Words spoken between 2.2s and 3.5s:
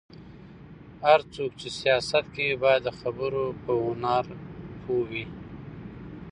کوي، باید د خبرو